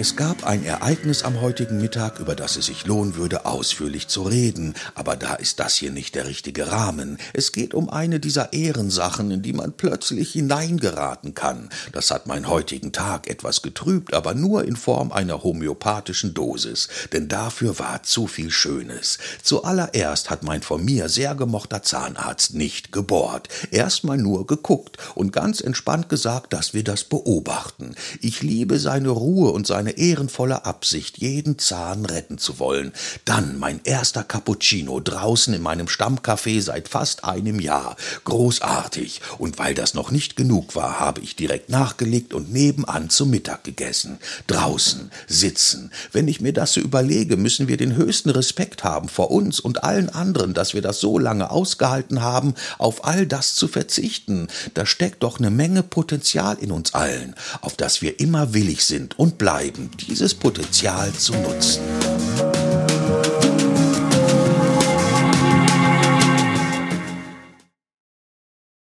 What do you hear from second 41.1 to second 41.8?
ich direkt